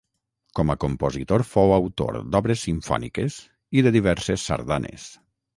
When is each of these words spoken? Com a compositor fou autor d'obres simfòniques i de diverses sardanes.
Com 0.59 0.71
a 0.73 0.75
compositor 0.83 1.43
fou 1.49 1.75
autor 1.75 2.19
d'obres 2.37 2.63
simfòniques 2.71 3.39
i 3.81 3.87
de 3.89 3.95
diverses 3.99 4.51
sardanes. 4.51 5.07